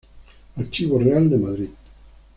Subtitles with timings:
[0.57, 1.69] Archivo Real de Madrid.